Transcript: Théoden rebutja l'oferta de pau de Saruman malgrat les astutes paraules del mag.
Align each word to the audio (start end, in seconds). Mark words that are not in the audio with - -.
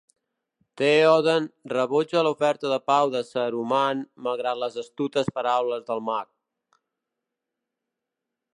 Théoden 0.81 1.43
rebutja 1.75 2.19
l'oferta 2.27 2.67
de 2.71 2.79
pau 2.91 3.05
de 3.15 3.21
Saruman 3.31 3.97
malgrat 4.29 4.57
les 4.63 4.75
astutes 4.83 5.29
paraules 5.39 5.87
del 5.91 6.01
mag. 6.09 6.33